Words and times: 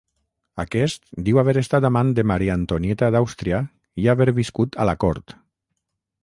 Aquest 0.61 1.03
diu 1.27 1.41
haver 1.41 1.53
estat 1.61 1.87
amant 1.89 2.09
de 2.19 2.25
Maria 2.31 2.55
Antonieta 2.61 3.11
d'Àustria 3.17 3.61
i 4.05 4.09
haver 4.15 4.29
viscut 4.41 4.81
a 4.83 4.89
la 4.93 4.97
cort. 5.07 5.37